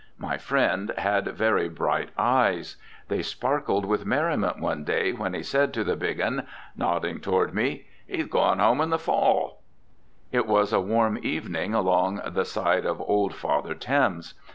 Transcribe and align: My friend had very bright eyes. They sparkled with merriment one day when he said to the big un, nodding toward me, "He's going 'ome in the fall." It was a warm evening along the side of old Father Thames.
My 0.17 0.35
friend 0.39 0.91
had 0.97 1.27
very 1.37 1.69
bright 1.69 2.09
eyes. 2.17 2.75
They 3.07 3.21
sparkled 3.21 3.85
with 3.85 4.03
merriment 4.03 4.59
one 4.59 4.83
day 4.83 5.11
when 5.13 5.35
he 5.35 5.43
said 5.43 5.75
to 5.75 5.83
the 5.83 5.95
big 5.95 6.19
un, 6.19 6.47
nodding 6.75 7.19
toward 7.19 7.53
me, 7.53 7.85
"He's 8.07 8.25
going 8.25 8.59
'ome 8.59 8.81
in 8.81 8.89
the 8.89 8.97
fall." 8.97 9.61
It 10.31 10.47
was 10.47 10.73
a 10.73 10.81
warm 10.81 11.19
evening 11.21 11.75
along 11.75 12.19
the 12.25 12.45
side 12.45 12.83
of 12.87 12.99
old 12.99 13.35
Father 13.35 13.75
Thames. 13.75 14.33